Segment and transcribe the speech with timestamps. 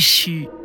[0.00, 0.59] 必须。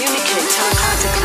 [0.00, 1.19] communicate telepathic.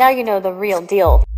[0.00, 1.29] Now you know the real deal.